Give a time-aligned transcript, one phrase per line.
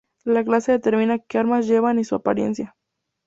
[0.23, 2.75] La clase determina que armas llevan y su apariencia.